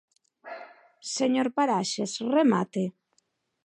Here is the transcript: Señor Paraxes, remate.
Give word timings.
Señor 1.17 1.47
Paraxes, 1.57 2.11
remate. 2.35 2.83